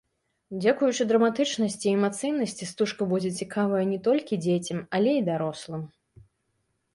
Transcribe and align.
Дзякуючы 0.61 1.03
драматычнасці 1.09 1.87
і 1.89 1.93
эмацыйнасці 1.97 2.69
стужка 2.71 3.07
будзе 3.11 3.31
цікавая 3.45 3.83
не 3.91 3.99
толькі 4.09 4.41
дзецям, 4.47 4.79
але 5.01 5.11
і 5.21 5.21
дарослым. 5.31 5.85